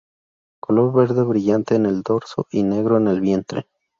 [0.63, 3.67] Color verde brillante en el dorso y negro en el vientre.